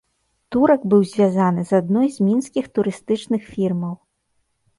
Турак 0.53 0.87
быў 0.93 1.01
звязаны 1.11 1.61
з 1.73 1.81
адной 1.81 2.07
з 2.15 2.31
мінскіх 2.31 2.65
турыстычных 2.79 3.41
фірмаў. 3.53 3.95